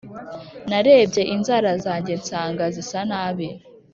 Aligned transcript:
Narebye 0.69 1.21
inzara 1.35 1.71
zanjye 1.83 2.13
nsanga 2.21 2.63
zisa 2.75 2.99
nabi 3.09 3.47